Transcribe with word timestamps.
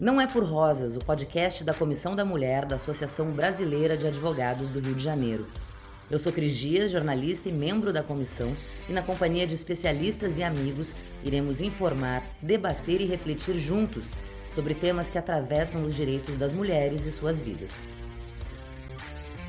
Não 0.00 0.20
é 0.20 0.28
por 0.28 0.44
Rosas, 0.44 0.96
o 0.96 1.00
podcast 1.00 1.64
da 1.64 1.74
Comissão 1.74 2.14
da 2.14 2.24
Mulher 2.24 2.64
da 2.64 2.76
Associação 2.76 3.32
Brasileira 3.32 3.96
de 3.96 4.06
Advogados 4.06 4.70
do 4.70 4.78
Rio 4.78 4.94
de 4.94 5.02
Janeiro. 5.02 5.48
Eu 6.08 6.20
sou 6.20 6.32
Cris 6.32 6.56
Dias, 6.56 6.92
jornalista 6.92 7.48
e 7.48 7.52
membro 7.52 7.92
da 7.92 8.00
comissão, 8.00 8.52
e 8.88 8.92
na 8.92 9.02
companhia 9.02 9.44
de 9.44 9.54
especialistas 9.54 10.38
e 10.38 10.42
amigos, 10.44 10.96
iremos 11.24 11.60
informar, 11.60 12.22
debater 12.40 13.00
e 13.00 13.06
refletir 13.06 13.56
juntos 13.56 14.14
sobre 14.48 14.72
temas 14.72 15.10
que 15.10 15.18
atravessam 15.18 15.82
os 15.82 15.96
direitos 15.96 16.36
das 16.36 16.52
mulheres 16.52 17.04
e 17.04 17.10
suas 17.10 17.40
vidas. 17.40 17.88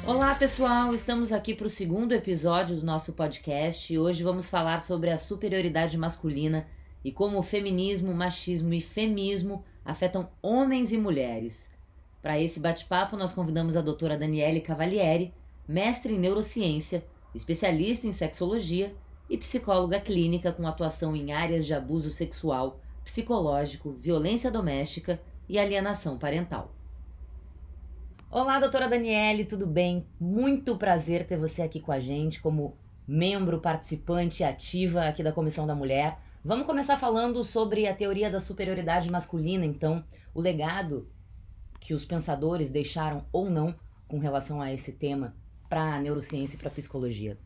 Olá, 0.04 0.34
pessoal! 0.34 0.96
Estamos 0.96 1.32
aqui 1.32 1.54
para 1.54 1.68
o 1.68 1.70
segundo 1.70 2.12
episódio 2.12 2.76
do 2.76 2.84
nosso 2.84 3.14
podcast 3.14 3.94
e 3.94 4.00
hoje 4.00 4.24
vamos 4.24 4.50
falar 4.50 4.82
sobre 4.82 5.12
a 5.12 5.18
superioridade 5.20 5.96
masculina 5.96 6.66
e 7.06 7.12
como 7.12 7.38
o 7.38 7.44
feminismo, 7.44 8.16
machismo 8.16 8.74
e 8.74 8.82
femismo 8.82 9.64
afetam 9.90 10.30
homens 10.42 10.92
e 10.92 10.98
mulheres. 10.98 11.74
Para 12.22 12.40
esse 12.40 12.60
bate-papo, 12.60 13.18
nós 13.18 13.34
convidamos 13.34 13.76
a 13.76 13.82
doutora 13.82 14.18
Daniele 14.18 14.62
Cavalieri, 14.62 15.34
mestre 15.68 16.14
em 16.14 16.20
neurociência, 16.20 17.04
especialista 17.34 18.06
em 18.06 18.12
sexologia 18.12 18.96
e 19.30 19.38
psicóloga 19.38 20.00
clínica 20.00 20.52
com 20.52 20.68
atuação 20.68 21.16
em 21.16 21.32
áreas 21.32 21.66
de 21.66 21.74
abuso 21.74 22.12
sexual, 22.12 22.80
psicológico, 23.04 23.94
violência 23.94 24.52
doméstica 24.52 25.20
e 25.48 25.58
alienação 25.58 26.18
parental. 26.18 26.72
Olá, 28.30 28.60
doutora 28.60 28.88
Daniele, 28.88 29.44
tudo 29.44 29.66
bem? 29.66 30.06
Muito 30.20 30.76
prazer 30.76 31.26
ter 31.26 31.38
você 31.38 31.64
aqui 31.64 31.80
com 31.80 31.92
a 31.92 32.00
gente 32.00 32.40
como 32.40 32.78
membro 33.08 33.60
participante 33.60 34.44
ativa 34.44 35.06
aqui 35.08 35.24
da 35.24 35.32
Comissão 35.32 35.66
da 35.66 35.74
Mulher. 35.74 36.20
Vamos 36.44 36.66
começar 36.66 36.96
falando 36.96 37.44
sobre 37.44 37.86
a 37.86 37.94
teoria 37.94 38.32
da 38.32 38.40
superioridade 38.40 39.12
masculina, 39.12 39.66
então, 39.66 40.02
o 40.34 40.40
legado 40.40 41.12
que 41.82 41.94
os 41.94 42.06
pensadores 42.06 42.72
deixaram 42.72 43.26
ou 43.30 43.50
não 43.50 43.76
com 44.08 44.20
relação 44.20 44.62
a 44.62 44.72
esse 44.72 44.94
tema 44.94 45.36
para 45.68 45.96
a 45.96 46.00
neurociência 46.00 46.56
e 46.56 46.60
para 46.60 46.70
a 46.70 46.72
psicologia. 46.72 47.38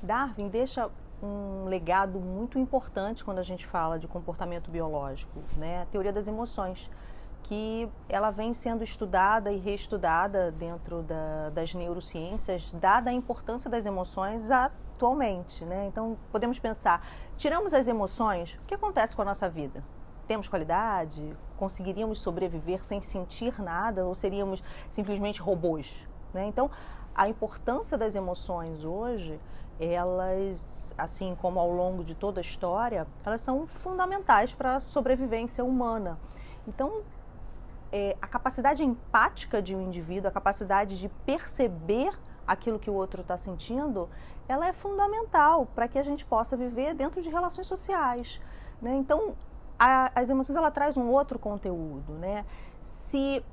Darwin 0.00 0.48
deixa 0.48 0.88
um 1.20 1.64
legado 1.64 2.20
muito 2.20 2.56
importante 2.56 3.24
quando 3.24 3.38
a 3.38 3.42
gente 3.42 3.66
fala 3.66 3.98
de 3.98 4.06
comportamento 4.06 4.70
biológico, 4.70 5.42
né? 5.56 5.82
A 5.82 5.86
teoria 5.86 6.12
das 6.12 6.28
emoções, 6.28 6.88
que 7.42 7.88
ela 8.08 8.30
vem 8.30 8.54
sendo 8.54 8.84
estudada 8.84 9.50
e 9.50 9.58
reestudada 9.58 10.52
dentro 10.52 11.02
da, 11.02 11.50
das 11.50 11.74
neurociências, 11.74 12.72
dada 12.74 13.10
a 13.10 13.12
importância 13.12 13.68
das 13.68 13.86
emoções 13.86 14.52
atualmente, 14.96 15.64
né? 15.64 15.86
Então, 15.86 16.16
podemos 16.32 16.58
pensar, 16.58 17.06
tiramos 17.36 17.72
as 17.74 17.86
emoções, 17.86 18.54
o 18.54 18.66
que 18.66 18.74
acontece 18.74 19.14
com 19.14 19.22
a 19.22 19.24
nossa 19.26 19.48
vida? 19.48 19.84
Temos 20.26 20.48
qualidade? 20.48 21.36
Conseguiríamos 21.56 22.18
sobreviver 22.18 22.84
sem 22.84 23.00
sentir 23.00 23.60
nada 23.62 24.04
ou 24.04 24.14
seríamos 24.14 24.64
simplesmente 24.90 25.40
robôs? 25.40 26.08
Né? 26.34 26.46
Então, 26.46 26.70
a 27.14 27.28
importância 27.28 27.96
das 27.96 28.16
emoções 28.16 28.84
hoje, 28.84 29.38
elas, 29.78 30.92
assim 30.98 31.36
como 31.40 31.60
ao 31.60 31.70
longo 31.70 32.02
de 32.02 32.14
toda 32.14 32.40
a 32.40 32.42
história, 32.42 33.06
elas 33.24 33.40
são 33.42 33.66
fundamentais 33.66 34.54
para 34.54 34.76
a 34.76 34.80
sobrevivência 34.80 35.64
humana. 35.64 36.18
Então, 36.66 37.02
é, 37.92 38.16
a 38.20 38.26
capacidade 38.26 38.82
empática 38.82 39.62
de 39.62 39.76
um 39.76 39.80
indivíduo, 39.80 40.28
a 40.28 40.32
capacidade 40.32 40.98
de 40.98 41.08
perceber 41.24 42.12
aquilo 42.46 42.78
que 42.78 42.90
o 42.90 42.94
outro 42.94 43.22
está 43.22 43.36
sentindo, 43.36 44.08
ela 44.48 44.66
é 44.66 44.72
fundamental 44.72 45.66
para 45.74 45.88
que 45.88 45.98
a 45.98 46.02
gente 46.02 46.24
possa 46.24 46.56
viver 46.56 46.94
dentro 46.94 47.20
de 47.20 47.28
relações 47.28 47.66
sociais. 47.66 48.40
Né? 48.80 48.94
Então, 48.94 49.34
a, 49.78 50.10
as 50.14 50.30
emoções 50.30 50.56
ela 50.56 50.70
traz 50.70 50.96
um 50.96 51.08
outro 51.08 51.38
conteúdo. 51.38 52.12
Né? 52.14 52.44
Se 52.80 53.44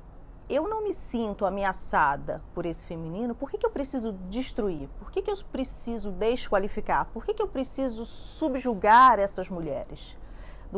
eu 0.48 0.68
não 0.68 0.82
me 0.82 0.92
sinto 0.92 1.46
ameaçada 1.46 2.42
por 2.54 2.66
esse 2.66 2.86
feminino, 2.86 3.34
por 3.34 3.50
que, 3.50 3.58
que 3.58 3.66
eu 3.66 3.70
preciso 3.70 4.12
destruir? 4.28 4.88
Por 4.98 5.10
que, 5.10 5.22
que 5.22 5.30
eu 5.30 5.36
preciso 5.50 6.10
desqualificar? 6.10 7.06
Por 7.12 7.24
que, 7.24 7.34
que 7.34 7.42
eu 7.42 7.48
preciso 7.48 8.04
subjugar 8.04 9.18
essas 9.18 9.48
mulheres? 9.48 10.16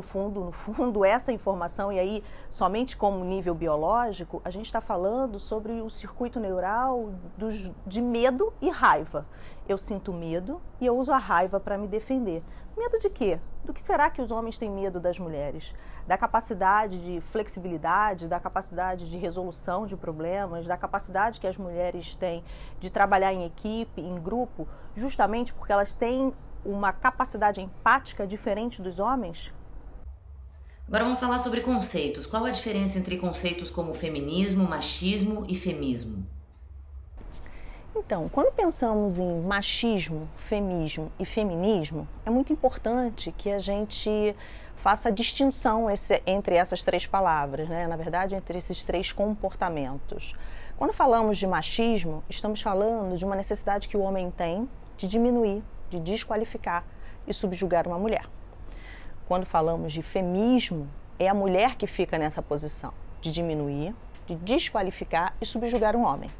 Fundo, 0.03 0.45
no 0.45 0.53
fundo, 0.53 1.05
essa 1.07 1.33
informação, 1.33 1.93
e 1.93 1.99
aí 1.99 2.25
somente 2.51 2.97
como 2.97 3.25
nível 3.25 3.55
biológico, 3.55 4.41
a 4.45 4.51
gente 4.51 4.67
está 4.67 4.81
falando 4.81 5.39
sobre 5.39 5.73
o 5.81 5.91
circuito 5.91 6.41
neural 6.41 7.13
dos, 7.37 7.71
de 7.87 8.01
medo 8.01 8.53
e 8.61 8.71
raiva. 8.71 9.27
Eu 9.69 9.77
sinto 9.77 10.13
medo 10.13 10.61
e 10.81 10.87
eu 10.87 10.97
uso 10.97 11.13
a 11.13 11.19
raiva 11.19 11.59
para 11.59 11.77
me 11.77 11.89
defender. 11.89 12.43
Medo 12.77 12.99
de 12.99 13.09
quê? 13.09 13.41
Do 13.65 13.73
que 13.73 13.81
será 13.81 14.11
que 14.11 14.23
os 14.23 14.31
homens 14.31 14.59
têm 14.59 14.71
medo 14.71 15.01
das 15.01 15.19
mulheres? 15.19 15.75
Da 16.07 16.17
capacidade 16.17 17.03
de 17.05 17.21
flexibilidade, 17.21 18.29
da 18.29 18.39
capacidade 18.39 19.11
de 19.11 19.17
resolução 19.17 19.87
de 19.87 19.97
problemas, 19.97 20.67
da 20.67 20.77
capacidade 20.77 21.41
que 21.41 21.47
as 21.47 21.57
mulheres 21.57 22.15
têm 22.15 22.45
de 22.79 22.91
trabalhar 22.91 23.33
em 23.33 23.45
equipe, 23.45 24.01
em 24.01 24.21
grupo, 24.21 24.69
justamente 24.95 25.53
porque 25.53 25.73
elas 25.73 25.97
têm 25.97 26.33
uma 26.65 26.93
capacidade 26.93 27.61
empática 27.61 28.27
diferente 28.27 28.83
dos 28.83 28.99
homens? 28.99 29.53
Agora 30.89 31.03
vamos 31.03 31.19
falar 31.19 31.41
sobre 31.41 31.63
conceitos. 31.63 32.27
Qual 32.27 32.45
a 32.45 32.51
diferença 32.51 32.97
entre 32.97 33.19
conceitos 33.19 33.73
como 33.73 33.93
feminismo, 33.93 34.63
machismo 34.69 35.45
e 35.49 35.57
femismo? 35.57 36.25
Então, 37.97 38.29
quando 38.29 38.53
pensamos 38.53 39.19
em 39.19 39.41
machismo, 39.41 40.29
feminismo 40.37 41.11
e 41.19 41.25
feminismo, 41.25 42.07
é 42.25 42.31
muito 42.31 42.53
importante 42.53 43.35
que 43.37 43.51
a 43.51 43.59
gente 43.59 44.37
faça 44.77 45.09
a 45.09 45.11
distinção 45.11 45.91
esse, 45.91 46.23
entre 46.25 46.55
essas 46.55 46.85
três 46.85 47.05
palavras, 47.05 47.69
né? 47.69 47.89
na 47.89 47.97
verdade, 47.97 48.37
entre 48.37 48.57
esses 48.57 48.85
três 48.85 49.11
comportamentos. 49.11 50.35
Quando 50.77 50.93
falamos 50.93 51.37
de 51.37 51.49
machismo, 51.49 52.23
estamos 52.29 52.63
falando 52.63 53.17
de 53.17 53.25
uma 53.25 53.35
necessidade 53.35 53.89
que 53.89 53.97
o 53.97 54.01
homem 54.01 54.31
tem 54.31 54.71
de 54.97 55.09
diminuir, 55.09 55.65
de 55.91 55.99
desqualificar 55.99 56.85
e 57.27 57.35
subjugar 57.35 57.89
uma 57.89 57.99
mulher 57.99 58.36
quando 59.27 59.45
falamos 59.45 59.93
de 59.93 60.03
feminismo, 60.03 60.89
é 61.19 61.29
a 61.29 61.35
mulher 61.35 61.77
que 61.77 61.87
fica 61.87 62.19
nessa 62.19 62.41
posição 62.41 62.93
de 63.21 63.33
diminuir, 63.33 63.95
de 64.27 64.37
desqualificar 64.37 65.35
e 65.41 65.47
subjugar 65.47 65.97
um 65.97 66.05
homem. 66.05 66.31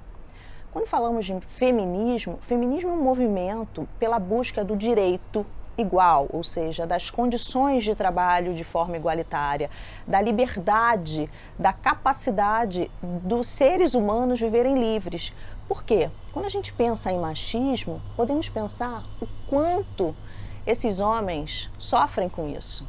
Quando 0.73 0.87
falamos 0.87 1.25
de 1.25 1.41
feminismo, 1.41 2.39
feminismo 2.41 2.91
é 2.91 2.93
um 2.93 3.03
movimento 3.03 3.89
pela 3.99 4.19
busca 4.19 4.65
do 4.65 4.77
direito 4.77 5.45
igual, 5.79 6.27
ou 6.31 6.43
seja, 6.43 6.87
das 6.87 7.11
condições 7.11 7.85
de 7.85 7.95
trabalho 7.95 8.55
de 8.55 8.65
forma 8.65 8.97
igualitária, 8.97 9.71
da 10.07 10.21
liberdade, 10.21 11.29
da 11.59 11.73
capacidade 11.73 12.91
dos 13.03 13.49
seres 13.49 13.95
humanos 13.95 14.41
viverem 14.41 14.79
livres. 14.79 15.33
Por 15.69 15.83
quê? 15.83 16.11
Quando 16.33 16.47
a 16.47 16.51
gente 16.51 16.73
pensa 16.73 17.11
em 17.11 17.19
machismo, 17.19 18.01
podemos 18.17 18.49
pensar 18.49 19.03
o 19.21 19.27
quanto 19.49 20.15
esses 20.67 21.01
homens 21.01 21.71
sofrem 21.79 22.29
com 22.29 22.49
isso. 22.49 22.87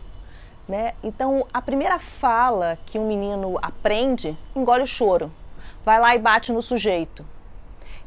Né? 0.67 0.93
Então, 1.01 1.45
a 1.53 1.61
primeira 1.61 1.97
fala 1.99 2.77
que 2.85 2.99
um 2.99 3.07
menino 3.07 3.57
aprende, 3.61 4.37
engole 4.55 4.83
o 4.83 4.87
choro, 4.87 5.31
vai 5.85 5.99
lá 5.99 6.13
e 6.15 6.19
bate 6.19 6.51
no 6.51 6.61
sujeito. 6.61 7.25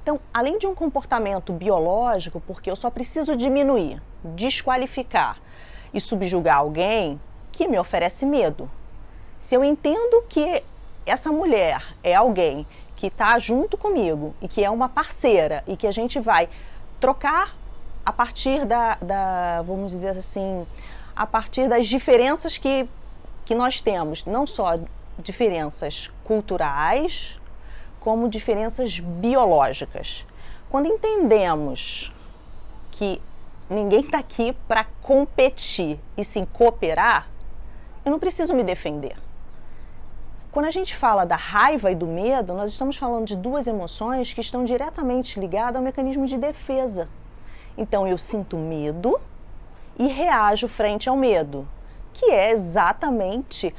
Então, 0.02 0.20
além 0.32 0.58
de 0.58 0.66
um 0.66 0.74
comportamento 0.74 1.52
biológico, 1.52 2.40
porque 2.46 2.70
eu 2.70 2.76
só 2.76 2.90
preciso 2.90 3.36
diminuir, 3.36 4.02
desqualificar 4.22 5.38
e 5.92 6.00
subjugar 6.00 6.56
alguém 6.56 7.20
que 7.52 7.68
me 7.68 7.78
oferece 7.78 8.26
medo. 8.26 8.70
Se 9.38 9.54
eu 9.54 9.64
entendo 9.64 10.22
que 10.28 10.62
essa 11.06 11.32
mulher 11.32 11.82
é 12.02 12.14
alguém 12.14 12.66
que 12.94 13.06
está 13.06 13.38
junto 13.38 13.78
comigo 13.78 14.34
e 14.42 14.48
que 14.48 14.62
é 14.62 14.70
uma 14.70 14.88
parceira 14.88 15.64
e 15.66 15.76
que 15.76 15.86
a 15.86 15.90
gente 15.90 16.20
vai 16.20 16.48
trocar 17.00 17.56
a 18.10 18.12
partir 18.12 18.64
da, 18.66 18.96
da, 19.00 19.62
vamos 19.62 19.92
dizer 19.92 20.18
assim, 20.18 20.66
a 21.14 21.24
partir 21.24 21.68
das 21.68 21.86
diferenças 21.86 22.58
que, 22.58 22.88
que 23.44 23.54
nós 23.54 23.80
temos, 23.80 24.24
não 24.24 24.48
só 24.48 24.80
diferenças 25.16 26.10
culturais, 26.24 27.40
como 28.00 28.28
diferenças 28.28 28.98
biológicas. 28.98 30.26
Quando 30.68 30.86
entendemos 30.86 32.12
que 32.90 33.22
ninguém 33.68 34.00
está 34.00 34.18
aqui 34.18 34.56
para 34.66 34.84
competir 35.00 36.00
e 36.16 36.24
sim 36.24 36.44
cooperar, 36.44 37.28
eu 38.04 38.10
não 38.10 38.18
preciso 38.18 38.54
me 38.54 38.64
defender. 38.64 39.16
Quando 40.50 40.66
a 40.66 40.72
gente 40.72 40.96
fala 40.96 41.24
da 41.24 41.36
raiva 41.36 41.92
e 41.92 41.94
do 41.94 42.08
medo, 42.08 42.54
nós 42.54 42.72
estamos 42.72 42.96
falando 42.96 43.24
de 43.24 43.36
duas 43.36 43.68
emoções 43.68 44.32
que 44.32 44.40
estão 44.40 44.64
diretamente 44.64 45.38
ligadas 45.38 45.76
ao 45.76 45.82
mecanismo 45.82 46.26
de 46.26 46.36
defesa. 46.36 47.08
Então 47.76 48.06
eu 48.06 48.18
sinto 48.18 48.56
medo 48.56 49.20
e 49.98 50.06
reajo 50.06 50.66
frente 50.68 51.08
ao 51.08 51.16
medo, 51.16 51.68
que 52.12 52.30
é 52.30 52.50
exatamente 52.50 53.74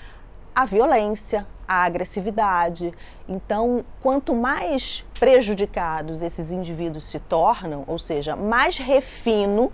a 0.54 0.66
violência, 0.66 1.48
a 1.68 1.84
agressividade. 1.84 2.94
Então, 3.28 3.86
quanto 4.02 4.36
mais 4.36 5.06
prejudicados 5.18 6.22
esses 6.22 6.52
indivíduos 6.52 7.06
se 7.06 7.20
tornam, 7.20 7.84
ou 7.88 7.98
seja, 7.98 8.36
mais 8.36 8.78
refino, 8.78 9.72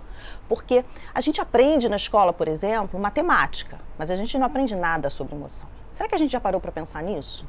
porque 0.48 0.84
a 1.12 1.20
gente 1.20 1.40
aprende 1.40 1.88
na 1.88 1.96
escola, 1.96 2.32
por 2.32 2.48
exemplo, 2.48 2.98
matemática, 3.00 3.78
mas 3.98 4.10
a 4.10 4.16
gente 4.16 4.38
não 4.38 4.46
aprende 4.46 4.76
nada 4.76 5.10
sobre 5.10 5.34
emoção. 5.34 5.68
Será 5.92 6.08
que 6.08 6.14
a 6.14 6.18
gente 6.18 6.30
já 6.30 6.40
parou 6.40 6.60
para 6.60 6.70
pensar 6.70 7.02
nisso? 7.02 7.44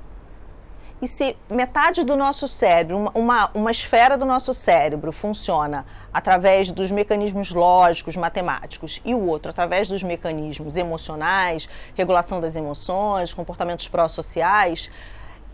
E 1.02 1.08
se 1.08 1.36
metade 1.50 2.04
do 2.04 2.18
nosso 2.18 2.46
cérebro, 2.46 3.10
uma, 3.16 3.50
uma 3.54 3.72
esfera 3.72 4.18
do 4.18 4.26
nosso 4.26 4.54
cérebro 4.54 5.14
funciona 5.14 5.86
através 6.14 6.72
dos 6.72 6.92
mecanismos 6.92 7.52
lógicos, 7.52 8.18
matemáticos, 8.18 9.00
e 9.06 9.16
o 9.16 9.26
outro 9.26 9.50
através 9.50 9.88
dos 9.88 10.04
mecanismos 10.04 10.76
emocionais, 10.76 11.70
regulação 11.96 12.42
das 12.42 12.56
emoções, 12.58 13.34
comportamentos 13.34 13.88
pró-sociais, 13.88 14.92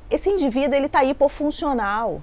esse 0.10 0.30
indivíduo 0.30 0.76
ele 0.76 0.88
está 0.88 1.04
hipofuncional. 1.04 2.22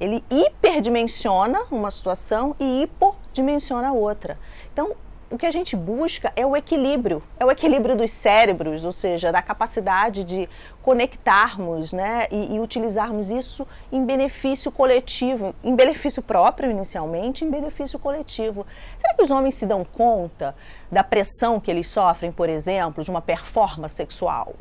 Ele 0.00 0.24
hiperdimensiona 0.30 1.60
uma 1.70 1.90
situação 1.90 2.54
e 2.58 2.82
hipodimensiona 2.82 3.92
outra. 3.92 4.38
Então, 4.72 4.92
o 5.30 5.38
que 5.38 5.46
a 5.46 5.50
gente 5.50 5.74
busca 5.74 6.32
é 6.36 6.44
o 6.46 6.56
equilíbrio, 6.56 7.22
é 7.38 7.44
o 7.44 7.50
equilíbrio 7.50 7.96
dos 7.96 8.10
cérebros, 8.10 8.84
ou 8.84 8.92
seja, 8.92 9.32
da 9.32 9.42
capacidade 9.42 10.24
de 10.24 10.48
conectarmos 10.82 11.92
né, 11.92 12.26
e, 12.30 12.54
e, 12.54 12.60
utilizarmos 12.60 13.30
isso 13.30 13.66
em 13.90 14.04
benefício 14.04 14.70
coletivo, 14.70 15.54
em 15.62 15.74
benefício 15.74 16.22
próprio 16.22 16.70
inicialmente, 16.70 17.44
em 17.44 17.50
benefício 17.50 17.98
coletivo. 17.98 18.66
Será 18.98 19.14
que 19.14 19.22
os 19.22 19.30
homens 19.30 19.54
se 19.54 19.66
dão 19.66 19.84
conta 19.84 20.54
da 20.90 21.02
pressão 21.02 21.58
que 21.58 21.70
eles 21.70 21.88
sofrem, 21.88 22.30
por 22.30 22.48
exemplo, 22.48 23.02
de 23.02 23.10
uma 23.10 23.22
performance 23.22 23.94
sexual? 23.94 24.54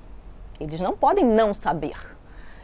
Eles 0.60 0.80
não 0.80 0.96
podem 0.96 1.26
não 1.26 1.54
saber. 1.54 1.98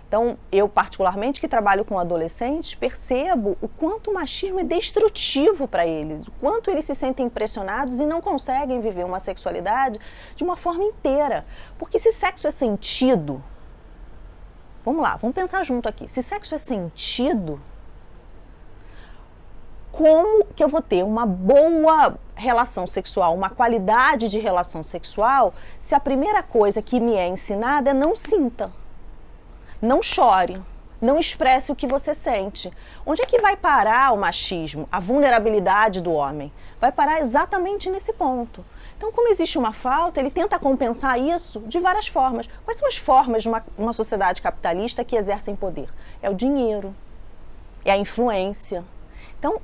Então, 0.09 0.39
eu 0.51 0.67
particularmente 0.67 1.39
que 1.39 1.47
trabalho 1.47 1.85
com 1.85 1.99
adolescentes, 1.99 2.73
percebo 2.73 3.55
o 3.61 3.67
quanto 3.67 4.09
o 4.09 4.13
machismo 4.15 4.59
é 4.59 4.63
destrutivo 4.63 5.67
para 5.67 5.85
eles, 5.85 6.27
o 6.27 6.31
quanto 6.31 6.71
eles 6.71 6.83
se 6.85 6.95
sentem 6.95 7.27
impressionados 7.27 7.99
e 7.99 8.07
não 8.07 8.19
conseguem 8.19 8.81
viver 8.81 9.05
uma 9.05 9.19
sexualidade 9.19 9.99
de 10.35 10.43
uma 10.43 10.57
forma 10.57 10.83
inteira. 10.83 11.45
Porque 11.77 11.99
se 11.99 12.11
sexo 12.11 12.47
é 12.47 12.51
sentido, 12.51 13.39
vamos 14.83 15.03
lá, 15.03 15.15
vamos 15.15 15.35
pensar 15.35 15.63
junto 15.63 15.87
aqui. 15.87 16.07
Se 16.07 16.23
sexo 16.23 16.55
é 16.55 16.57
sentido, 16.57 17.61
como 19.91 20.43
que 20.55 20.63
eu 20.63 20.69
vou 20.69 20.81
ter 20.81 21.05
uma 21.05 21.27
boa 21.27 22.17
relação 22.33 22.87
sexual, 22.87 23.35
uma 23.35 23.51
qualidade 23.51 24.27
de 24.27 24.39
relação 24.39 24.83
sexual, 24.83 25.53
se 25.79 25.93
a 25.93 25.99
primeira 25.99 26.41
coisa 26.41 26.81
que 26.81 26.99
me 26.99 27.13
é 27.13 27.27
ensinada 27.27 27.91
é 27.91 27.93
não 27.93 28.15
sinta? 28.15 28.71
Não 29.81 30.03
chore. 30.03 30.61
Não 31.01 31.17
expresse 31.17 31.71
o 31.71 31.75
que 31.75 31.87
você 31.87 32.13
sente. 32.13 32.69
Onde 33.05 33.21
é 33.21 33.25
que 33.25 33.39
vai 33.39 33.55
parar 33.55 34.11
o 34.11 34.17
machismo, 34.17 34.87
a 34.91 34.99
vulnerabilidade 34.99 36.01
do 36.01 36.11
homem? 36.11 36.51
Vai 36.81 36.91
parar 36.91 37.21
exatamente 37.21 37.89
nesse 37.89 38.11
ponto. 38.11 38.65
Então, 38.97 39.09
como 39.13 39.29
existe 39.29 39.57
uma 39.57 39.71
falta, 39.71 40.19
ele 40.19 40.29
tenta 40.29 40.59
compensar 40.59 41.17
isso 41.17 41.61
de 41.61 41.79
várias 41.79 42.07
formas. 42.07 42.49
Quais 42.65 42.77
são 42.77 42.87
as 42.87 42.97
formas 42.97 43.43
de 43.43 43.49
uma, 43.49 43.63
uma 43.77 43.93
sociedade 43.93 44.41
capitalista 44.41 45.05
que 45.05 45.15
exercem 45.15 45.55
poder? 45.55 45.87
É 46.21 46.29
o 46.29 46.33
dinheiro, 46.33 46.93
é 47.85 47.91
a 47.91 47.97
influência. 47.97 48.83
Então, 49.39 49.61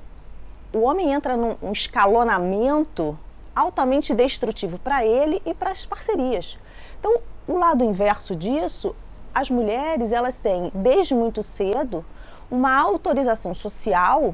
o 0.72 0.84
homem 0.84 1.12
entra 1.12 1.36
num 1.36 1.72
escalonamento 1.74 3.20
altamente 3.54 4.14
destrutivo 4.14 4.80
para 4.80 5.06
ele 5.06 5.42
e 5.46 5.54
para 5.54 5.72
as 5.72 5.86
parcerias. 5.86 6.58
Então, 6.98 7.20
o 7.46 7.58
lado 7.58 7.84
inverso 7.84 8.34
disso 8.34 8.96
as 9.36 9.50
mulheres 9.50 10.14
elas 10.14 10.40
têm 10.40 10.72
desde 10.74 11.14
muito 11.14 11.44
cedo 11.44 12.06
uma 12.50 12.74
autorização 12.74 13.54
social 13.54 14.34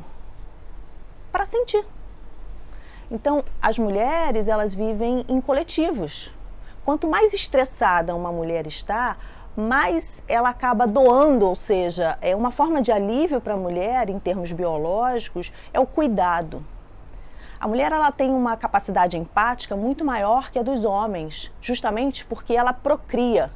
para 1.31 1.43
sentir. 1.43 1.83
Então, 3.09 3.43
as 3.59 3.79
mulheres 3.79 4.47
elas 4.47 4.75
vivem 4.75 5.25
em 5.27 5.41
coletivos. 5.41 6.31
Quanto 6.85 7.07
mais 7.07 7.33
estressada 7.33 8.15
uma 8.15 8.31
mulher 8.31 8.67
está, 8.67 9.17
mais 9.57 10.23
ela 10.27 10.49
acaba 10.49 10.85
doando, 10.85 11.47
ou 11.47 11.55
seja, 11.55 12.17
é 12.21 12.35
uma 12.35 12.51
forma 12.51 12.79
de 12.79 12.91
alívio 12.91 13.41
para 13.41 13.55
a 13.55 13.57
mulher 13.57 14.07
em 14.07 14.19
termos 14.19 14.51
biológicos, 14.51 15.51
é 15.73 15.79
o 15.79 15.85
cuidado. 15.85 16.63
A 17.59 17.67
mulher 17.67 17.91
ela 17.91 18.11
tem 18.11 18.31
uma 18.31 18.55
capacidade 18.55 19.17
empática 19.17 19.75
muito 19.75 20.05
maior 20.05 20.51
que 20.51 20.59
a 20.59 20.63
dos 20.63 20.85
homens, 20.85 21.51
justamente 21.59 22.23
porque 22.25 22.53
ela 22.55 22.71
procria. 22.71 23.51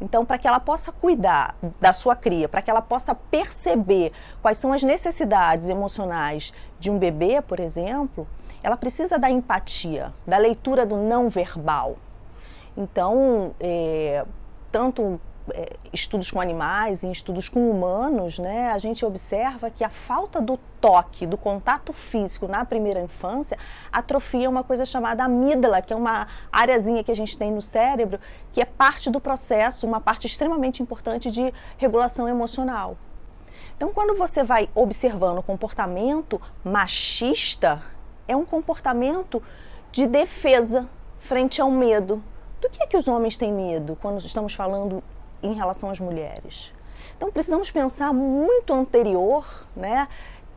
Então, 0.00 0.24
para 0.24 0.38
que 0.38 0.46
ela 0.46 0.60
possa 0.60 0.92
cuidar 0.92 1.56
da 1.80 1.92
sua 1.92 2.14
cria, 2.14 2.48
para 2.48 2.62
que 2.62 2.70
ela 2.70 2.82
possa 2.82 3.14
perceber 3.14 4.12
quais 4.40 4.58
são 4.58 4.72
as 4.72 4.82
necessidades 4.82 5.68
emocionais 5.68 6.52
de 6.78 6.90
um 6.90 6.98
bebê, 6.98 7.42
por 7.42 7.58
exemplo, 7.58 8.26
ela 8.62 8.76
precisa 8.76 9.18
da 9.18 9.30
empatia, 9.30 10.12
da 10.26 10.38
leitura 10.38 10.86
do 10.86 10.96
não 10.96 11.28
verbal. 11.28 11.96
Então, 12.76 13.54
é, 13.58 14.24
tanto 14.70 15.20
estudos 15.92 16.30
com 16.30 16.40
animais 16.40 17.02
e 17.02 17.10
estudos 17.10 17.48
com 17.48 17.70
humanos, 17.70 18.38
né, 18.38 18.70
a 18.70 18.78
gente 18.78 19.04
observa 19.04 19.70
que 19.70 19.82
a 19.82 19.88
falta 19.88 20.40
do 20.40 20.58
toque, 20.80 21.26
do 21.26 21.36
contato 21.36 21.92
físico 21.92 22.46
na 22.46 22.64
primeira 22.64 23.00
infância, 23.00 23.58
atrofia 23.92 24.48
uma 24.48 24.62
coisa 24.62 24.84
chamada 24.84 25.24
amígdala, 25.24 25.82
que 25.82 25.92
é 25.92 25.96
uma 25.96 26.26
areazinha 26.52 27.02
que 27.02 27.10
a 27.10 27.16
gente 27.16 27.36
tem 27.36 27.50
no 27.50 27.62
cérebro, 27.62 28.20
que 28.52 28.60
é 28.60 28.64
parte 28.64 29.10
do 29.10 29.20
processo, 29.20 29.86
uma 29.86 30.00
parte 30.00 30.26
extremamente 30.26 30.82
importante 30.82 31.30
de 31.30 31.52
regulação 31.76 32.28
emocional. 32.28 32.96
Então, 33.76 33.92
quando 33.92 34.16
você 34.16 34.42
vai 34.42 34.68
observando 34.74 35.38
o 35.38 35.42
comportamento 35.42 36.40
machista, 36.64 37.82
é 38.26 38.34
um 38.34 38.44
comportamento 38.44 39.40
de 39.92 40.06
defesa 40.06 40.88
frente 41.18 41.60
ao 41.60 41.70
medo. 41.70 42.22
Do 42.60 42.68
que 42.68 42.82
é 42.82 42.86
que 42.88 42.96
os 42.96 43.06
homens 43.06 43.36
têm 43.36 43.52
medo 43.52 43.96
quando 44.00 44.18
estamos 44.18 44.52
falando 44.52 45.02
em 45.42 45.52
relação 45.52 45.90
às 45.90 46.00
mulheres. 46.00 46.72
Então 47.16 47.30
precisamos 47.32 47.70
pensar 47.70 48.12
muito 48.12 48.72
anterior, 48.72 49.66
né? 49.74 50.08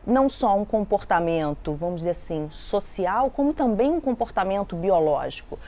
Não 0.06 0.28
só 0.28 0.56
um 0.56 0.64
comportamento, 0.64 1.74
vamos 1.74 2.00
dizer 2.00 2.10
assim, 2.10 2.48
social, 2.50 3.30
como 3.30 3.52
também 3.52 3.90
um 3.90 4.00
comportamento 4.00 4.74
biológico. 4.74 5.58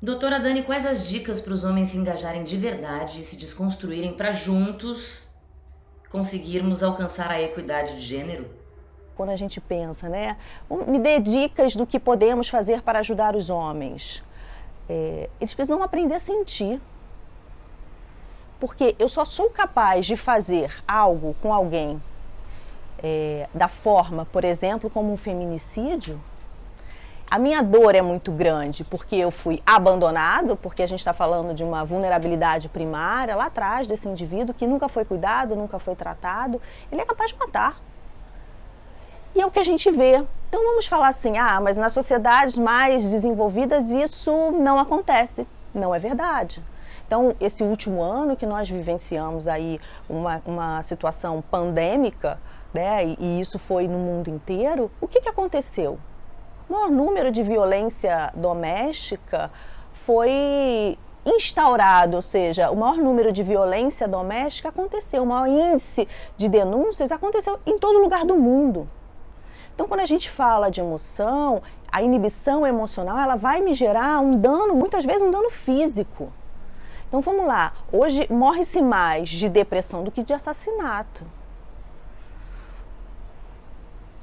Doutora 0.00 0.38
Dani, 0.38 0.62
quais 0.62 0.86
as 0.86 1.08
dicas 1.08 1.40
para 1.40 1.52
os 1.52 1.64
homens 1.64 1.88
se 1.88 1.96
engajarem 1.96 2.44
de 2.44 2.56
verdade 2.56 3.20
e 3.20 3.24
se 3.24 3.36
desconstruírem 3.36 4.12
para 4.12 4.32
juntos 4.32 5.26
conseguirmos 6.10 6.82
alcançar 6.82 7.30
a 7.30 7.40
equidade 7.40 7.96
de 7.96 8.00
gênero? 8.00 8.48
Quando 9.16 9.30
a 9.30 9.36
gente 9.36 9.60
pensa, 9.60 10.08
né? 10.08 10.36
Me 10.86 11.00
dê 11.00 11.18
dicas 11.18 11.74
do 11.74 11.86
que 11.86 11.98
podemos 11.98 12.48
fazer 12.48 12.82
para 12.82 13.00
ajudar 13.00 13.34
os 13.34 13.50
homens. 13.50 14.22
É, 14.88 15.28
eles 15.40 15.52
precisam 15.52 15.82
aprender 15.82 16.14
a 16.14 16.20
sentir 16.20 16.80
porque 18.60 18.94
eu 18.98 19.08
só 19.08 19.24
sou 19.24 19.50
capaz 19.50 20.06
de 20.06 20.16
fazer 20.16 20.82
algo 20.86 21.34
com 21.40 21.52
alguém 21.52 22.02
é, 23.02 23.48
da 23.54 23.68
forma, 23.68 24.26
por 24.26 24.44
exemplo, 24.44 24.90
como 24.90 25.12
um 25.12 25.16
feminicídio. 25.16 26.20
A 27.30 27.38
minha 27.38 27.62
dor 27.62 27.94
é 27.94 28.00
muito 28.00 28.32
grande 28.32 28.82
porque 28.84 29.14
eu 29.14 29.30
fui 29.30 29.62
abandonado, 29.66 30.56
porque 30.56 30.82
a 30.82 30.86
gente 30.86 31.00
está 31.00 31.12
falando 31.12 31.52
de 31.52 31.62
uma 31.62 31.84
vulnerabilidade 31.84 32.68
primária 32.70 33.36
lá 33.36 33.46
atrás 33.46 33.86
desse 33.86 34.08
indivíduo 34.08 34.54
que 34.54 34.66
nunca 34.66 34.88
foi 34.88 35.04
cuidado, 35.04 35.54
nunca 35.54 35.78
foi 35.78 35.94
tratado. 35.94 36.60
Ele 36.90 37.02
é 37.02 37.04
capaz 37.04 37.30
de 37.30 37.38
matar. 37.38 37.78
E 39.34 39.40
é 39.40 39.46
o 39.46 39.50
que 39.50 39.58
a 39.58 39.64
gente 39.64 39.90
vê. 39.90 40.24
Então 40.48 40.64
vamos 40.64 40.86
falar 40.86 41.08
assim: 41.08 41.36
ah, 41.36 41.60
mas 41.60 41.76
nas 41.76 41.92
sociedades 41.92 42.56
mais 42.56 43.10
desenvolvidas 43.10 43.90
isso 43.90 44.50
não 44.52 44.78
acontece. 44.78 45.46
Não 45.74 45.94
é 45.94 45.98
verdade. 45.98 46.62
Então, 47.06 47.34
esse 47.40 47.62
último 47.62 48.02
ano 48.02 48.36
que 48.36 48.46
nós 48.46 48.68
vivenciamos 48.68 49.48
aí 49.48 49.80
uma, 50.08 50.42
uma 50.44 50.82
situação 50.82 51.42
pandêmica, 51.50 52.38
né, 52.72 53.04
e, 53.04 53.16
e 53.18 53.40
isso 53.40 53.58
foi 53.58 53.88
no 53.88 53.98
mundo 53.98 54.28
inteiro, 54.28 54.90
o 55.00 55.08
que, 55.08 55.20
que 55.20 55.28
aconteceu? 55.28 55.98
O 56.68 56.72
maior 56.72 56.90
número 56.90 57.30
de 57.30 57.42
violência 57.42 58.30
doméstica 58.34 59.50
foi 59.92 60.98
instaurado, 61.24 62.16
ou 62.16 62.22
seja, 62.22 62.70
o 62.70 62.76
maior 62.76 62.96
número 62.96 63.32
de 63.32 63.42
violência 63.42 64.06
doméstica 64.06 64.68
aconteceu, 64.68 65.22
o 65.22 65.26
maior 65.26 65.46
índice 65.46 66.08
de 66.36 66.48
denúncias 66.48 67.12
aconteceu 67.12 67.58
em 67.66 67.78
todo 67.78 67.98
lugar 67.98 68.24
do 68.24 68.36
mundo. 68.36 68.88
Então, 69.74 69.86
quando 69.86 70.00
a 70.00 70.06
gente 70.06 70.28
fala 70.28 70.70
de 70.70 70.80
emoção, 70.80 71.62
a 71.90 72.02
inibição 72.02 72.66
emocional, 72.66 73.18
ela 73.18 73.36
vai 73.36 73.60
me 73.60 73.74
gerar 73.74 74.20
um 74.20 74.36
dano, 74.36 74.74
muitas 74.74 75.04
vezes 75.04 75.22
um 75.22 75.30
dano 75.30 75.50
físico. 75.50 76.32
Então 77.08 77.22
vamos 77.22 77.46
lá, 77.46 77.72
hoje 77.90 78.30
morre-se 78.30 78.82
mais 78.82 79.30
de 79.30 79.48
depressão 79.48 80.04
do 80.04 80.10
que 80.10 80.22
de 80.22 80.34
assassinato. 80.34 81.24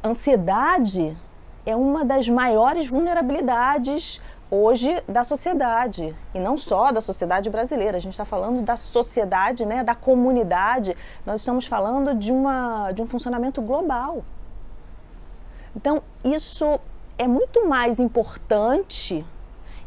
Ansiedade 0.03 1.17
é 1.65 1.75
uma 1.75 2.05
das 2.05 2.29
maiores 2.29 2.85
vulnerabilidades 2.85 4.21
hoje 4.51 5.01
da 5.07 5.23
sociedade 5.23 6.15
e 6.31 6.39
não 6.39 6.55
só 6.55 6.91
da 6.91 7.01
sociedade 7.01 7.49
brasileira. 7.49 7.97
A 7.97 7.99
gente 7.99 8.13
está 8.13 8.23
falando 8.23 8.61
da 8.61 8.75
sociedade, 8.75 9.65
né, 9.65 9.83
da 9.83 9.95
comunidade. 9.95 10.95
Nós 11.25 11.39
estamos 11.39 11.65
falando 11.65 12.13
de 12.13 12.31
uma 12.31 12.91
de 12.91 13.01
um 13.01 13.07
funcionamento 13.07 13.63
global. 13.63 14.23
Então 15.75 16.03
isso 16.23 16.79
é 17.17 17.27
muito 17.27 17.67
mais 17.67 17.99
importante 17.99 19.25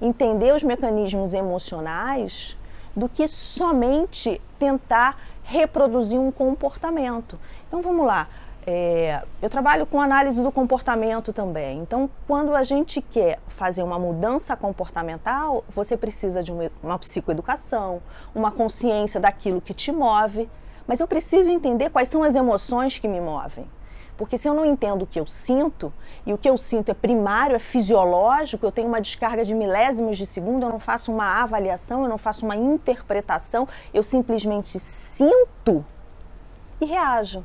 entender 0.00 0.52
os 0.52 0.64
mecanismos 0.64 1.32
emocionais 1.32 2.56
do 2.94 3.08
que 3.08 3.26
somente 3.28 4.40
tentar 4.58 5.18
reproduzir 5.42 6.20
um 6.20 6.30
comportamento. 6.30 7.38
Então 7.66 7.80
vamos 7.80 8.06
lá. 8.06 8.28
É, 8.66 9.22
eu 9.40 9.48
trabalho 9.48 9.86
com 9.86 9.98
análise 9.98 10.42
do 10.42 10.52
comportamento 10.52 11.32
também. 11.32 11.78
Então, 11.78 12.10
quando 12.26 12.54
a 12.54 12.62
gente 12.62 13.00
quer 13.00 13.38
fazer 13.48 13.82
uma 13.82 13.98
mudança 13.98 14.54
comportamental, 14.54 15.64
você 15.70 15.96
precisa 15.96 16.42
de 16.42 16.52
uma, 16.52 16.70
uma 16.82 16.98
psicoeducação, 16.98 18.02
uma 18.34 18.50
consciência 18.50 19.18
daquilo 19.18 19.58
que 19.58 19.72
te 19.72 19.90
move. 19.90 20.50
Mas 20.86 21.00
eu 21.00 21.08
preciso 21.08 21.48
entender 21.48 21.88
quais 21.88 22.08
são 22.08 22.22
as 22.22 22.34
emoções 22.34 22.98
que 22.98 23.08
me 23.08 23.22
movem. 23.22 23.66
Porque 24.18 24.36
se 24.36 24.48
eu 24.48 24.52
não 24.52 24.66
entendo 24.66 25.02
o 25.02 25.06
que 25.06 25.18
eu 25.18 25.26
sinto, 25.26 25.92
e 26.26 26.32
o 26.32 26.36
que 26.36 26.50
eu 26.50 26.58
sinto 26.58 26.90
é 26.90 26.94
primário, 26.94 27.54
é 27.54 27.58
fisiológico, 27.60 28.66
eu 28.66 28.72
tenho 28.72 28.88
uma 28.88 29.00
descarga 29.00 29.44
de 29.44 29.54
milésimos 29.54 30.18
de 30.18 30.26
segundo, 30.26 30.64
eu 30.64 30.68
não 30.68 30.80
faço 30.80 31.12
uma 31.12 31.40
avaliação, 31.40 32.02
eu 32.02 32.08
não 32.08 32.18
faço 32.18 32.44
uma 32.44 32.56
interpretação, 32.56 33.68
eu 33.94 34.02
simplesmente 34.02 34.78
sinto 34.80 35.86
e 36.80 36.84
reajo. 36.84 37.44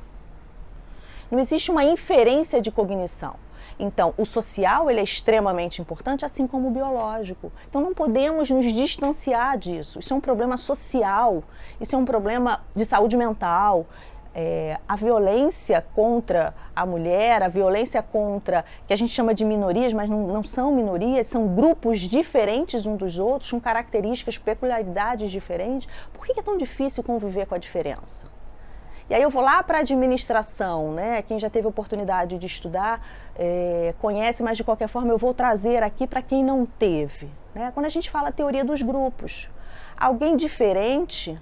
Não 1.30 1.40
existe 1.40 1.70
uma 1.70 1.84
inferência 1.84 2.60
de 2.60 2.72
cognição. 2.72 3.36
Então, 3.78 4.14
o 4.18 4.26
social 4.26 4.90
ele 4.90 5.00
é 5.00 5.04
extremamente 5.04 5.82
importante, 5.82 6.26
assim 6.26 6.48
como 6.48 6.68
o 6.68 6.72
biológico. 6.72 7.52
Então, 7.70 7.82
não 7.82 7.94
podemos 7.94 8.50
nos 8.50 8.66
distanciar 8.66 9.58
disso. 9.58 10.00
Isso 10.00 10.14
é 10.14 10.18
um 10.18 10.22
problema 10.22 10.58
social, 10.58 11.44
isso 11.80 11.96
é 11.96 12.00
um 12.00 12.06
problema 12.06 12.62
de 12.76 12.86
saúde 12.86 13.16
mental. 13.16 13.86
É, 14.36 14.80
a 14.88 14.96
violência 14.96 15.86
contra 15.94 16.56
a 16.76 16.86
mulher, 16.86 17.44
a 17.44 17.48
violência 17.48 18.02
contra, 18.02 18.66
que 18.88 18.94
a 18.94 18.96
gente 18.96 19.12
chama 19.12 19.34
de 19.34 19.46
minorias, 19.46 19.94
mas 19.94 20.10
não, 20.10 20.26
não 20.26 20.44
são 20.44 20.72
minorias, 20.72 21.28
são 21.28 21.48
grupos 21.48 22.00
diferentes 22.00 22.86
uns 22.86 22.98
dos 22.98 23.20
outros, 23.20 23.52
com 23.52 23.60
características, 23.60 24.38
peculiaridades 24.38 25.32
diferentes. 25.32 25.88
Por 26.12 26.26
que 26.26 26.40
é 26.40 26.44
tão 26.44 26.58
difícil 26.58 27.04
conviver 27.04 27.46
com 27.46 27.54
a 27.54 27.60
diferença? 27.60 28.28
E 29.10 29.14
aí 29.14 29.22
eu 29.22 29.30
vou 29.30 29.44
lá 29.44 29.62
para 29.62 29.80
a 29.80 29.82
administração, 29.82 30.94
né? 30.94 31.22
Quem 31.22 31.38
já 31.38 31.50
teve 31.50 31.68
oportunidade 31.68 32.38
de 32.38 32.48
estudar 32.48 33.06
é, 33.36 33.94
conhece, 34.02 34.42
mas 34.42 34.58
de 34.58 34.64
qualquer 34.64 34.88
forma 34.88 35.12
eu 35.12 35.18
vou 35.18 35.34
trazer 35.34 35.84
aqui 35.84 36.08
para 36.08 36.22
quem 36.22 36.44
não 36.44 36.66
teve. 36.66 37.30
Né? 37.54 37.72
Quando 37.74 37.86
a 37.86 37.90
gente 37.90 38.10
fala 38.10 38.32
teoria 38.32 38.64
dos 38.64 38.82
grupos, 38.82 39.50
alguém 39.98 40.36
diferente 40.36 41.40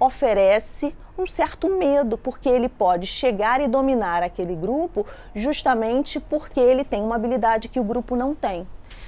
oferece 0.00 0.94
um 1.22 1.26
certo 1.26 1.68
medo, 1.68 2.18
porque 2.18 2.48
ele 2.48 2.68
pode 2.68 3.06
chegar 3.06 3.60
e 3.60 3.68
dominar 3.68 4.22
aquele 4.22 4.54
grupo 4.54 5.06
justamente 5.34 6.18
porque 6.18 6.60
ele 6.60 6.84
tem 6.84 7.02
uma 7.02 7.14
habilidade 7.14 7.68
que 7.68 7.80
o 7.80 7.84
grupo 7.84 8.16
não 8.16 8.34
tem. 8.34 8.66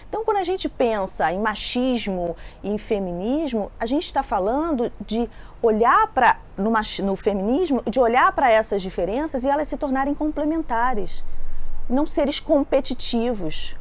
Então, 0.08 0.24
quando 0.24 0.36
a 0.36 0.44
gente 0.44 0.68
pensa 0.68 1.32
em 1.32 1.40
machismo 1.40 2.36
e 2.62 2.70
em 2.70 2.78
feminismo, 2.78 3.72
a 3.80 3.84
gente 3.84 4.06
está 4.06 4.22
falando 4.22 4.92
de 5.04 5.28
olhar 5.60 6.06
para 6.08 6.38
no, 6.56 6.72
no 7.02 7.16
feminismo, 7.16 7.82
de 7.90 7.98
olhar 7.98 8.30
para 8.32 8.48
essas 8.48 8.80
diferenças 8.80 9.42
e 9.42 9.48
elas 9.48 9.66
se 9.66 9.76
tornarem 9.76 10.14
complementares, 10.14 11.24
não 11.90 12.06
seres 12.06 12.38
competitivos. 12.38 13.74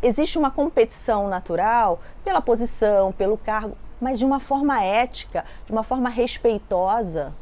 Existe 0.00 0.38
uma 0.38 0.50
competição 0.50 1.26
natural 1.26 2.00
pela 2.24 2.40
posição, 2.40 3.10
pelo 3.10 3.36
cargo, 3.36 3.76
mas 4.00 4.18
de 4.18 4.24
uma 4.24 4.38
forma 4.38 4.82
ética, 4.82 5.44
de 5.66 5.72
uma 5.72 5.82
forma 5.82 6.08
respeitosa. 6.08 7.34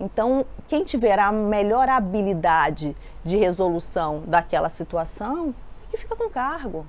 Então, 0.00 0.44
quem 0.68 0.84
tiver 0.84 1.18
a 1.18 1.32
melhor 1.32 1.88
habilidade 1.88 2.96
de 3.24 3.36
resolução 3.36 4.22
daquela 4.26 4.68
situação, 4.68 5.54
é 5.82 5.90
que 5.90 5.96
fica 5.96 6.14
com 6.14 6.30
cargo. 6.30 6.86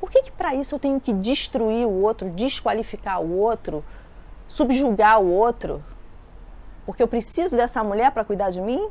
Por 0.00 0.10
que, 0.10 0.22
que 0.22 0.32
para 0.32 0.54
isso 0.54 0.74
eu 0.74 0.78
tenho 0.80 1.00
que 1.00 1.12
destruir 1.12 1.86
o 1.86 2.02
outro, 2.02 2.28
desqualificar 2.28 3.20
o 3.20 3.38
outro, 3.38 3.84
subjugar 4.48 5.20
o 5.20 5.30
outro? 5.30 5.82
Porque 6.84 7.02
eu 7.02 7.06
preciso 7.06 7.56
dessa 7.56 7.84
mulher 7.84 8.10
para 8.10 8.24
cuidar 8.24 8.50
de 8.50 8.60
mim? 8.60 8.88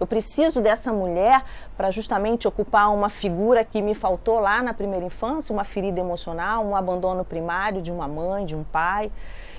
Eu 0.00 0.06
preciso 0.06 0.60
dessa 0.60 0.92
mulher 0.92 1.44
para 1.76 1.90
justamente 1.90 2.48
ocupar 2.48 2.92
uma 2.92 3.08
figura 3.08 3.62
que 3.64 3.82
me 3.82 3.94
faltou 3.94 4.40
lá 4.40 4.62
na 4.62 4.72
primeira 4.74 5.04
infância, 5.04 5.52
uma 5.52 5.62
ferida 5.62 6.00
emocional, 6.00 6.64
um 6.64 6.74
abandono 6.74 7.24
primário 7.24 7.82
de 7.82 7.92
uma 7.92 8.08
mãe, 8.08 8.46
de 8.46 8.56
um 8.56 8.64
pai. 8.64 9.12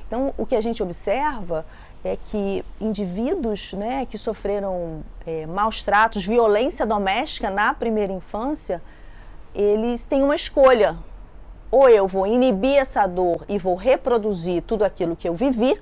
Então, 0.08 0.34
o 0.38 0.46
que 0.46 0.56
a 0.56 0.62
gente 0.62 0.82
observa 0.84 1.64
é 2.04 2.18
que 2.18 2.66
indivíduos 2.80 3.74
né, 3.74 4.06
que 4.06 4.18
sofreram 4.18 5.04
é, 5.26 5.46
maus 5.46 5.84
tratos, 5.84 6.26
violência 6.26 6.86
doméstica 6.86 7.50
na 7.50 7.74
primeira 7.74 8.12
infância, 8.12 8.82
eles 9.54 10.06
têm 10.06 10.24
uma 10.24 10.36
escolha. 10.36 10.98
Ou 11.70 11.88
eu 11.88 12.08
vou 12.08 12.26
inibir 12.28 12.78
essa 12.78 13.08
dor 13.08 13.46
e 13.48 13.58
vou 13.58 13.76
reproduzir 13.76 14.64
tudo 14.64 14.84
aquilo 14.84 15.16
que 15.16 15.30
eu 15.30 15.36
vivi, 15.36 15.80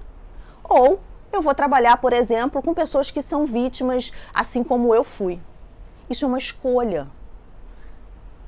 ou 0.64 1.00
eu 1.32 1.42
vou 1.42 1.54
trabalhar, 1.56 1.98
por 1.98 2.14
exemplo, 2.14 2.62
com 2.62 2.74
pessoas 2.74 3.10
que 3.10 3.22
são 3.22 3.46
vítimas 3.46 4.12
assim 4.34 4.64
como 4.64 4.94
eu 4.94 5.04
fui. 5.04 5.40
Isso 6.10 6.26
é 6.26 6.28
uma 6.28 6.38
escolha. 6.38 7.08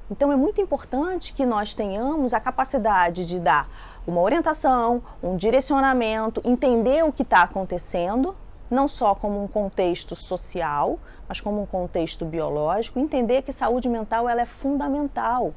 Então 0.09 0.31
é 0.31 0.35
muito 0.35 0.59
importante 0.59 1.31
que 1.31 1.45
nós 1.45 1.73
tenhamos 1.73 2.33
a 2.33 2.39
capacidade 2.39 3.25
de 3.25 3.39
dar 3.39 3.69
uma 4.05 4.21
orientação, 4.21 5.01
um 5.21 5.35
direcionamento, 5.35 6.41
entender 6.43 7.03
o 7.03 7.11
que 7.11 7.23
está 7.23 7.43
acontecendo 7.43 8.35
não 8.71 8.87
só 8.87 9.13
como 9.13 9.43
um 9.43 9.47
contexto 9.47 10.15
social, 10.15 10.97
mas 11.27 11.41
como 11.41 11.61
um 11.61 11.65
contexto 11.65 12.23
biológico, 12.23 12.99
entender 12.99 13.41
que 13.41 13.51
saúde 13.51 13.89
mental 13.89 14.29
ela 14.29 14.41
é 14.41 14.45
fundamental. 14.45 15.53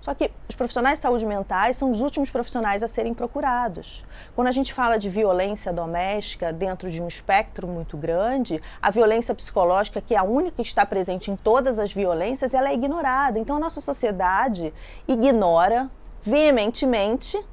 Só 0.00 0.14
que 0.14 0.30
os 0.48 0.54
profissionais 0.54 1.00
de 1.00 1.02
saúde 1.02 1.26
mentais 1.26 1.76
são 1.76 1.90
os 1.90 2.00
últimos 2.00 2.30
profissionais 2.30 2.84
a 2.84 2.88
serem 2.88 3.12
procurados. 3.12 4.04
Quando 4.36 4.46
a 4.46 4.52
gente 4.52 4.72
fala 4.72 4.96
de 4.98 5.10
violência 5.10 5.72
doméstica 5.72 6.52
dentro 6.52 6.88
de 6.88 7.02
um 7.02 7.08
espectro 7.08 7.66
muito 7.66 7.96
grande, 7.96 8.62
a 8.80 8.92
violência 8.92 9.34
psicológica, 9.34 10.00
que 10.00 10.14
é 10.14 10.18
a 10.18 10.22
única 10.22 10.62
que 10.62 10.68
está 10.68 10.86
presente 10.86 11.32
em 11.32 11.36
todas 11.36 11.80
as 11.80 11.92
violências, 11.92 12.54
ela 12.54 12.68
é 12.68 12.74
ignorada. 12.74 13.40
Então 13.40 13.56
a 13.56 13.58
nossa 13.58 13.80
sociedade 13.80 14.72
ignora 15.08 15.90
veementemente 16.22 17.44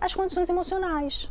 as 0.00 0.14
condições 0.14 0.48
emocionais. 0.48 1.30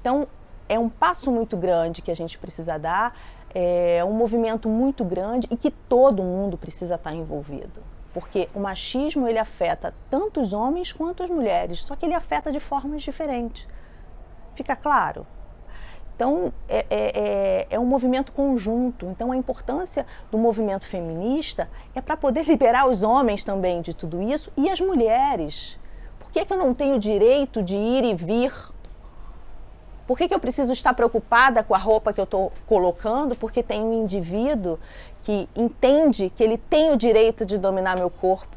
Então, 0.00 0.28
é 0.68 0.78
um 0.78 0.88
passo 0.88 1.30
muito 1.30 1.56
grande 1.56 2.02
que 2.02 2.10
a 2.10 2.16
gente 2.16 2.38
precisa 2.38 2.78
dar, 2.78 3.16
é 3.54 4.04
um 4.04 4.12
movimento 4.12 4.68
muito 4.68 5.04
grande 5.04 5.48
e 5.50 5.56
que 5.56 5.70
todo 5.70 6.22
mundo 6.22 6.56
precisa 6.56 6.94
estar 6.94 7.14
envolvido. 7.14 7.82
Porque 8.12 8.48
o 8.54 8.60
machismo 8.60 9.26
ele 9.26 9.38
afeta 9.38 9.94
tanto 10.10 10.40
os 10.40 10.52
homens 10.52 10.92
quanto 10.92 11.22
as 11.22 11.30
mulheres, 11.30 11.82
só 11.82 11.96
que 11.96 12.06
ele 12.06 12.14
afeta 12.14 12.52
de 12.52 12.60
formas 12.60 13.02
diferentes. 13.02 13.66
Fica 14.54 14.74
claro? 14.76 15.26
Então, 16.18 16.52
é, 16.68 16.84
é, 16.90 17.12
é, 17.14 17.66
é, 17.70 17.78
um 17.78 17.86
movimento 17.86 18.32
conjunto. 18.32 19.06
Então, 19.06 19.30
a 19.30 19.36
importância 19.36 20.04
do 20.32 20.36
movimento 20.36 20.84
feminista 20.84 21.70
é 21.94 22.00
para 22.00 22.16
poder 22.16 22.42
liberar 22.48 22.88
os 22.88 23.04
homens 23.04 23.44
também 23.44 23.80
de 23.80 23.94
tudo 23.94 24.20
isso 24.20 24.50
e 24.56 24.68
as 24.68 24.80
mulheres. 24.80 25.78
Por 26.28 26.32
que, 26.32 26.44
que 26.44 26.52
eu 26.52 26.58
não 26.58 26.74
tenho 26.74 26.98
direito 26.98 27.62
de 27.62 27.74
ir 27.74 28.04
e 28.04 28.14
vir 28.14 28.52
por 30.06 30.16
que, 30.16 30.26
que 30.26 30.34
eu 30.34 30.40
preciso 30.40 30.72
estar 30.72 30.94
preocupada 30.94 31.62
com 31.62 31.74
a 31.74 31.78
roupa 31.78 32.14
que 32.14 32.20
eu 32.20 32.24
estou 32.24 32.50
colocando? 32.66 33.36
Porque 33.36 33.62
tem 33.62 33.82
um 33.82 34.02
indivíduo 34.02 34.78
que 35.22 35.46
entende 35.54 36.32
que 36.34 36.42
ele 36.42 36.56
tem 36.56 36.90
o 36.90 36.96
direito 36.96 37.44
de 37.44 37.58
dominar 37.58 37.94
meu 37.94 38.08
corpo. 38.08 38.56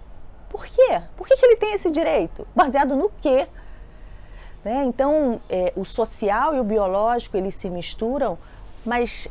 Por 0.49 0.65
quê? 0.65 1.01
Por 1.17 1.27
que, 1.27 1.35
que 1.35 1.45
ele 1.45 1.57
tem 1.57 1.73
esse 1.73 1.91
direito? 1.91 2.47
Baseado 2.55 2.95
no 2.95 3.11
quê? 3.21 3.49
Né? 4.63 4.85
Então, 4.85 5.41
é, 5.49 5.73
o 5.75 5.83
social 5.83 6.55
e 6.55 6.59
o 6.61 6.63
biológico 6.63 7.35
eles 7.35 7.53
se 7.53 7.69
misturam, 7.69 8.37
mas 8.85 9.27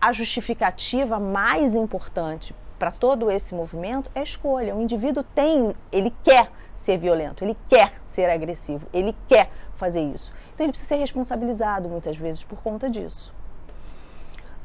a 0.00 0.12
justificativa 0.12 1.18
mais 1.18 1.74
importante 1.74 2.54
para 2.78 2.90
todo 2.90 3.30
esse 3.30 3.54
movimento 3.54 4.10
é 4.14 4.22
escolha. 4.22 4.74
O 4.74 4.82
indivíduo 4.82 5.22
tem, 5.22 5.74
ele 5.90 6.14
quer 6.22 6.50
ser 6.74 6.98
violento, 6.98 7.44
ele 7.44 7.56
quer 7.68 7.92
ser 8.02 8.28
agressivo, 8.28 8.86
ele 8.92 9.16
quer 9.26 9.50
fazer 9.74 10.00
isso. 10.00 10.32
Então 10.54 10.64
ele 10.64 10.72
precisa 10.72 10.88
ser 10.88 10.96
responsabilizado 10.96 11.88
muitas 11.88 12.16
vezes 12.16 12.44
por 12.44 12.60
conta 12.62 12.88
disso. 12.88 13.34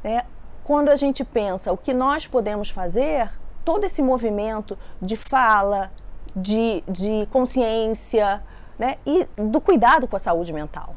Né? 0.02 0.22
Quando 0.64 0.90
a 0.90 0.96
gente 0.96 1.24
pensa 1.24 1.72
o 1.72 1.76
que 1.76 1.92
nós 1.92 2.26
podemos 2.26 2.70
fazer, 2.70 3.30
todo 3.64 3.84
esse 3.84 4.02
movimento 4.02 4.78
de 5.00 5.16
fala, 5.16 5.90
de, 6.34 6.82
de 6.88 7.26
consciência 7.30 8.42
né? 8.78 8.96
e 9.06 9.26
do 9.36 9.60
cuidado 9.60 10.06
com 10.06 10.16
a 10.16 10.18
saúde 10.18 10.52
mental. 10.52 10.94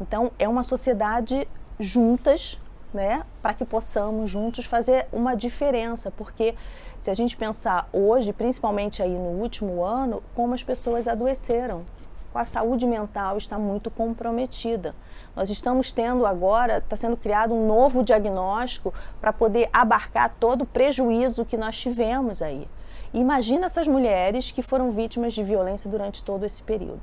Então, 0.00 0.32
é 0.38 0.48
uma 0.48 0.62
sociedade 0.62 1.46
juntas, 1.78 2.58
né, 2.92 3.22
para 3.40 3.54
que 3.54 3.64
possamos 3.64 4.30
juntos 4.30 4.64
fazer 4.64 5.06
uma 5.12 5.34
diferença, 5.34 6.10
porque 6.10 6.54
se 7.00 7.10
a 7.10 7.14
gente 7.14 7.36
pensar 7.36 7.88
hoje, 7.92 8.32
principalmente 8.32 9.02
aí 9.02 9.10
no 9.10 9.40
último 9.40 9.82
ano, 9.82 10.22
como 10.34 10.54
as 10.54 10.62
pessoas 10.62 11.08
adoeceram, 11.08 11.84
com 12.32 12.38
a 12.38 12.44
saúde 12.44 12.86
mental 12.86 13.36
está 13.36 13.58
muito 13.58 13.90
comprometida. 13.90 14.94
Nós 15.36 15.50
estamos 15.50 15.92
tendo 15.92 16.24
agora, 16.24 16.78
está 16.78 16.96
sendo 16.96 17.16
criado 17.16 17.52
um 17.54 17.66
novo 17.66 18.02
diagnóstico 18.02 18.92
para 19.20 19.32
poder 19.32 19.68
abarcar 19.72 20.34
todo 20.40 20.62
o 20.62 20.66
prejuízo 20.66 21.44
que 21.44 21.56
nós 21.56 21.78
tivemos 21.78 22.40
aí. 22.40 22.66
imagina 23.12 23.66
essas 23.66 23.86
mulheres 23.86 24.50
que 24.50 24.62
foram 24.62 24.90
vítimas 24.90 25.34
de 25.34 25.42
violência 25.42 25.90
durante 25.90 26.24
todo 26.24 26.44
esse 26.44 26.62
período. 26.62 27.02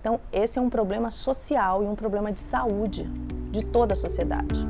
Então, 0.00 0.20
esse 0.32 0.56
é 0.56 0.62
um 0.62 0.70
problema 0.70 1.10
social 1.10 1.82
e 1.82 1.86
um 1.86 1.96
problema 1.96 2.30
de 2.30 2.38
saúde 2.38 3.04
de 3.50 3.64
toda 3.64 3.92
a 3.92 3.96
sociedade. 3.96 4.64